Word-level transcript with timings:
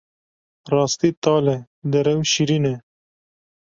Rastî 0.71 1.09
tal 1.23 1.45
e, 1.55 1.57
derew 1.91 2.21
şîrîn 2.31 2.65
e. 2.73 2.75